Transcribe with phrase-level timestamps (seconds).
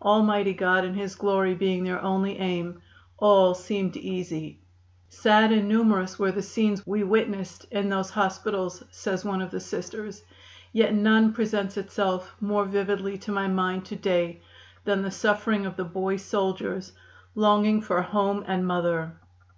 [0.00, 2.80] Almighty God and His glory being their only aim,
[3.18, 4.58] all seemed easy.
[5.10, 9.60] "Sad and numerous were the scenes we witnessed in those hospitals," says one of the
[9.60, 10.22] Sisters,
[10.72, 14.40] "yet none presents itself more vividly to my mind to day
[14.86, 16.92] than the suffering of the boy soldiers
[17.34, 19.12] longing for home and mother.